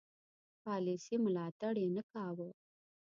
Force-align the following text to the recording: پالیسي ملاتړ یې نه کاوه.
پالیسي 0.63 1.15
ملاتړ 1.25 1.73
یې 1.83 1.89
نه 1.95 2.03
کاوه. 2.11 2.49